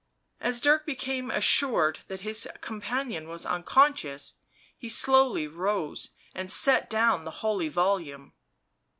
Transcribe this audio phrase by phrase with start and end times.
[0.39, 4.33] As Dirk became assured that his companion was unconscious,
[4.75, 8.33] he slowly rose and set down the holy volume.